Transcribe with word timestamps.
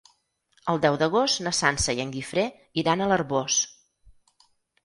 El 0.71 0.79
deu 0.85 0.95
d'agost 1.01 1.43
na 1.47 1.53
Sança 1.57 1.95
i 1.99 2.03
en 2.05 2.13
Guifré 2.15 2.47
iran 2.85 3.05
a 3.07 3.11
l'Arboç. 3.13 3.59